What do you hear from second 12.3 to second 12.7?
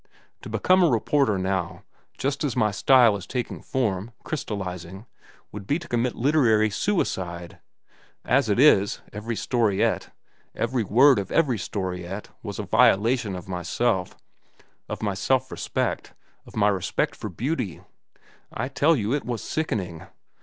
was a